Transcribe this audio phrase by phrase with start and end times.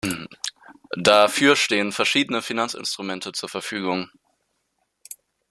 [0.97, 4.09] Dafür stehen verschiedene Finanzinstrumente zur Verfügung.